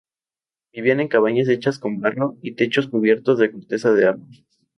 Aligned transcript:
Vivían 0.73 0.99
en 0.99 1.09
cabañas 1.09 1.47
hechas 1.47 1.77
con 1.77 1.99
barro 1.99 2.35
y 2.41 2.55
techos 2.55 2.87
cubiertos 2.87 3.37
de 3.37 3.51
corteza 3.51 3.93
de 3.93 4.07
árbol. 4.07 4.29